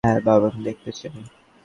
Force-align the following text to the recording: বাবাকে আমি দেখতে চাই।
বাবাকে 0.25 0.47
আমি 0.49 0.65
দেখতে 0.67 0.91
চাই। 0.93 1.11